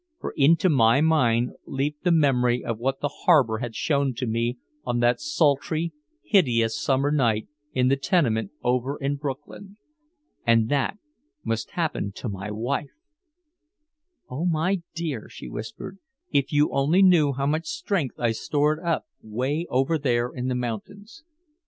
For 0.19 0.33
into 0.35 0.67
my 0.67 0.99
mind 0.99 1.51
leaped 1.67 2.03
the 2.05 2.11
memory 2.11 2.65
of 2.65 2.79
what 2.79 3.01
the 3.01 3.07
harbor 3.07 3.59
had 3.59 3.75
shown 3.75 4.15
to 4.15 4.25
me 4.25 4.57
on 4.83 4.99
that 4.99 5.19
sultry 5.21 5.91
hideous 6.23 6.81
summer 6.81 7.11
night 7.11 7.47
in 7.73 7.87
the 7.87 7.95
tenement 7.97 8.49
over 8.63 8.97
in 8.99 9.17
Brooklyn. 9.17 9.77
And 10.43 10.69
that 10.69 10.97
must 11.43 11.73
happen 11.77 12.11
to 12.13 12.27
my 12.29 12.49
wife! 12.49 12.95
"Oh, 14.27 14.47
my 14.47 14.81
dear," 14.95 15.29
she 15.29 15.47
whispered, 15.47 15.99
"if 16.31 16.51
you 16.51 16.71
only 16.71 17.03
knew 17.03 17.33
how 17.33 17.45
much 17.45 17.67
strength 17.67 18.15
I 18.19 18.31
stored 18.31 18.79
up 18.79 19.05
way 19.21 19.67
over 19.69 19.99
there 19.99 20.29
in 20.29 20.47
the 20.47 20.55
mountains." 20.55 21.23